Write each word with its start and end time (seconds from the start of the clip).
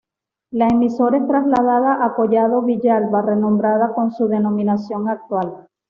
La 0.49 0.67
emisora 0.67 1.17
es 1.19 1.27
trasladada 1.27 2.03
a 2.03 2.15
Collado 2.15 2.63
Villalba, 2.63 3.21
renombrada 3.21 3.93
con 3.93 4.11
su 4.11 4.27
denominación 4.27 5.07
actual. 5.07 5.67